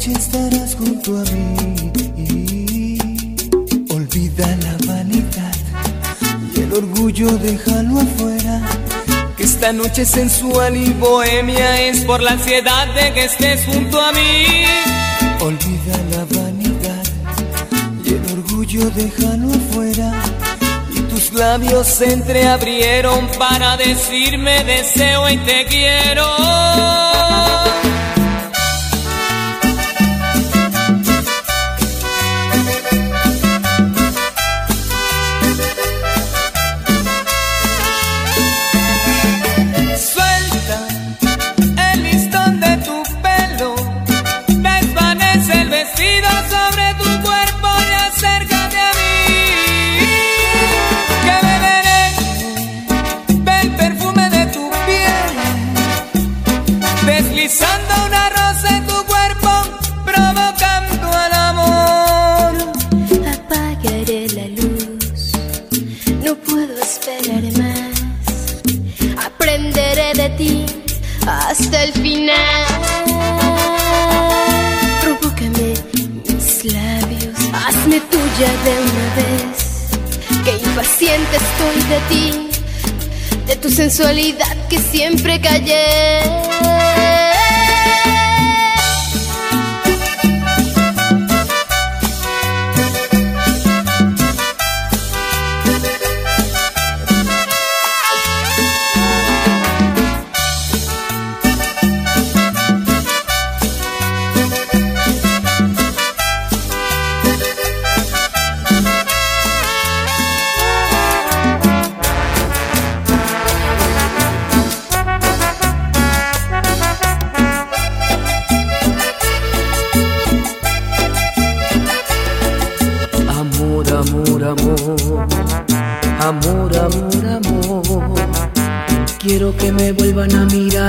[0.00, 2.96] noche estarás junto a mí.
[3.90, 5.54] Olvida la vanidad
[6.56, 8.62] y el orgullo déjalo afuera.
[9.36, 14.12] Que esta noche sensual y bohemia es por la ansiedad de que estés junto a
[14.12, 14.64] mí.
[15.40, 17.04] Olvida la vanidad
[18.02, 20.22] y el orgullo déjalo afuera.
[20.96, 27.09] Y tus labios se entreabrieron para decirme deseo y te quiero.
[83.80, 86.59] Sensualidad que siempre callé.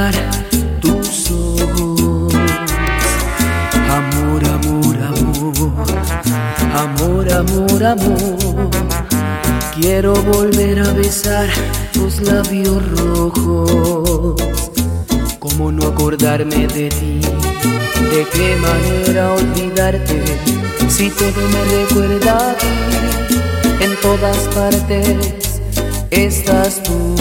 [0.02, 0.16] Mirar
[0.82, 2.34] tus ojos.
[3.90, 5.74] Amor, amor, amor,
[6.74, 8.70] amor, amor, amor.
[9.76, 11.48] Quiero volver a besar
[11.94, 14.42] tus labios rojos.
[15.40, 17.22] ¿Cómo no acordarme de ti?
[18.12, 20.24] ¿De qué manera olvidarte?
[20.90, 22.68] Si todo me recuerda a ti,
[23.82, 25.18] en todas partes
[26.12, 27.21] estás tú.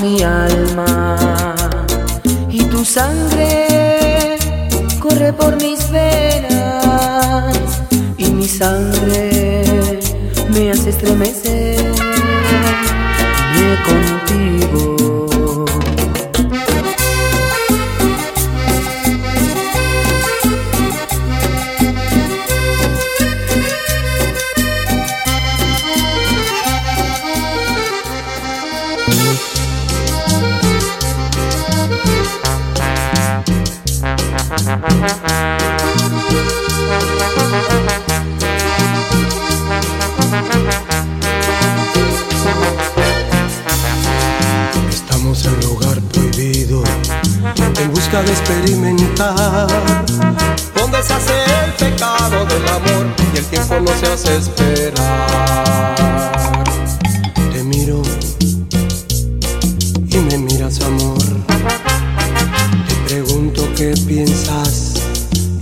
[0.00, 1.54] mi alma.
[2.50, 4.36] Y tu sangre
[5.00, 7.56] corre por mis venas.
[8.18, 9.98] Y mi sangre
[10.54, 11.92] me hace estremecer.
[13.84, 15.01] Contigo
[48.20, 49.66] de experimentar.
[50.76, 51.32] Donde se hace
[51.64, 55.94] el pecado del amor y el tiempo no se hace esperar.
[57.52, 58.02] Te miro
[60.10, 61.22] y me miras amor.
[62.86, 65.00] Te pregunto qué piensas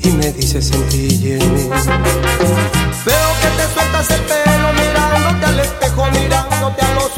[0.03, 1.21] y me dices en ti.
[1.29, 1.39] Veo
[3.41, 7.10] que te sueltas el pelo mirándote al espejo, mirándote a los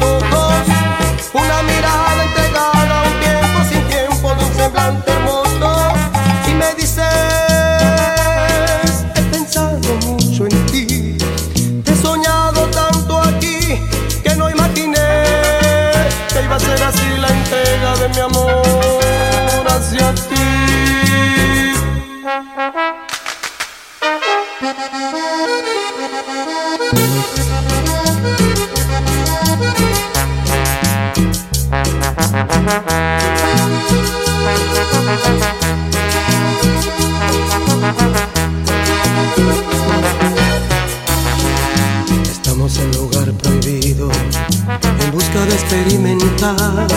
[45.23, 46.87] busca de experimentar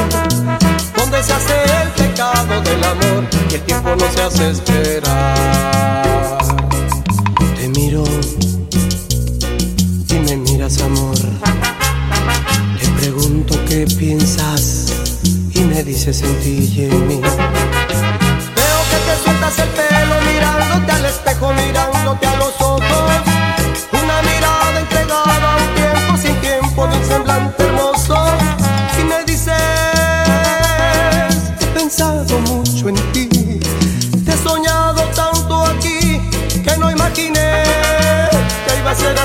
[0.96, 6.42] donde se hace el pecado del amor y el tiempo no se hace esperar.
[7.56, 8.04] Te miro
[10.08, 11.16] y me miras amor.
[12.80, 14.92] Te pregunto qué piensas
[15.54, 17.20] y me dices en ti y en mí.
[17.20, 23.25] Veo que te sueltas el pelo mirándote al espejo, mirándote a los ojos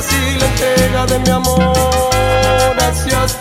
[0.02, 3.41] así la entrega de mi amor hacia.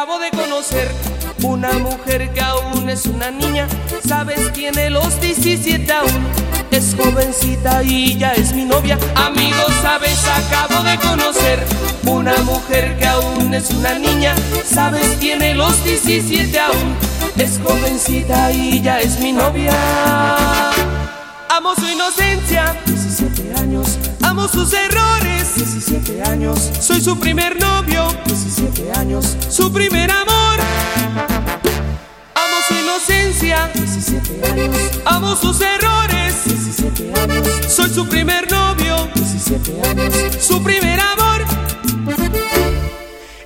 [0.00, 0.90] acabo de conocer
[1.42, 3.68] una mujer que aún es una niña,
[4.02, 6.26] sabes, tiene los 17 aún.
[6.70, 8.98] Es jovencita y ya es mi novia.
[9.14, 11.62] Amigo, sabes, acabo de conocer
[12.06, 16.96] una mujer que aún es una niña, sabes, tiene los 17 aún.
[17.36, 19.74] Es jovencita y ya es mi novia.
[21.50, 23.98] Amo su inocencia, 17 años
[24.30, 25.56] Amo sus errores.
[25.56, 26.70] 17 años.
[26.78, 28.06] Soy su primer novio.
[28.26, 29.36] 17 años.
[29.48, 30.60] Su primer amor.
[32.36, 33.68] Amo su inocencia.
[33.74, 34.76] 17 años.
[35.04, 36.44] Amo sus errores.
[36.44, 37.48] 17 años.
[37.66, 39.08] Soy su primer novio.
[39.16, 40.14] 17 años.
[40.38, 41.20] Su primer amor.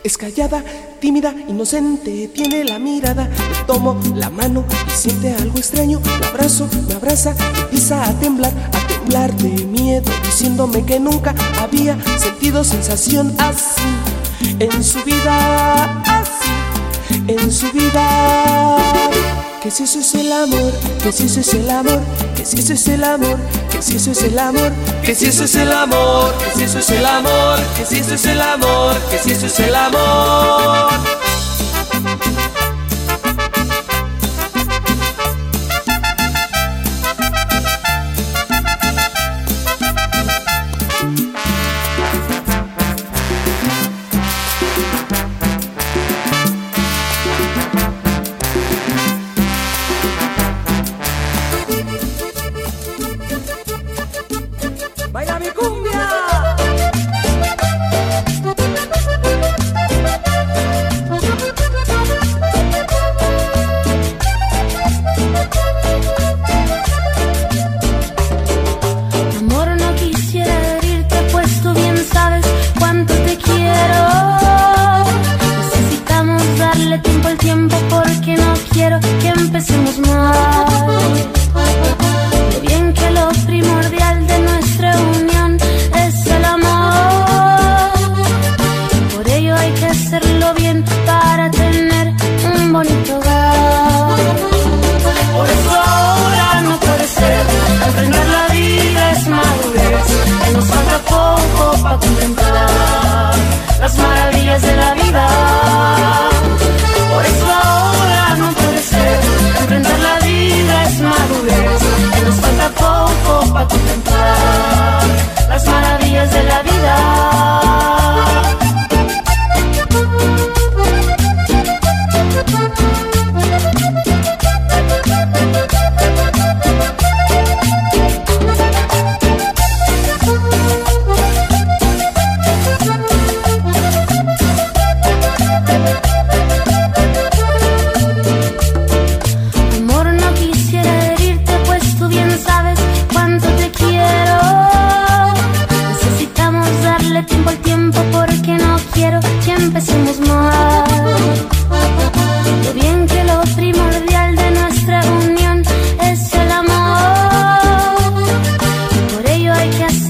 [0.05, 0.63] Es callada,
[1.01, 3.27] tímida, inocente, tiene la mirada.
[3.27, 5.99] Le tomo la mano y siente algo extraño.
[6.21, 8.53] La abrazo, me abraza, empieza a temblar,
[9.05, 13.83] temblar de miedo, diciéndome que nunca había sentido sensación así
[14.59, 18.79] en su vida, así en su vida.
[19.63, 22.01] Que si eso es el amor, que si eso es el amor,
[22.35, 23.39] que si eso es el amor,
[23.71, 26.79] que si eso es el amor, que si eso es el amor, que si eso
[26.79, 31.14] es el amor, que si eso es el amor, que si eso es el amor.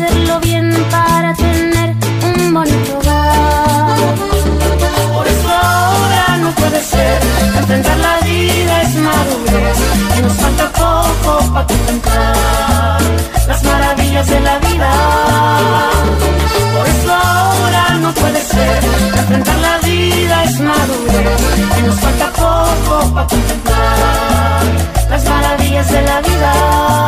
[0.04, 1.94] hacerlo bien para tener
[2.36, 3.96] un bonito hogar.
[5.14, 7.18] Por eso ahora no puede ser,
[7.56, 9.78] enfrentar la vida es madurez,
[10.18, 13.00] y nos falta poco para contemplar
[13.46, 14.92] las maravillas de la vida.
[16.76, 18.84] Por eso ahora no puede ser,
[19.18, 21.40] enfrentar la vida es madurez,
[21.78, 24.62] y nos falta poco para contemplar
[25.10, 27.03] las maravillas de la vida.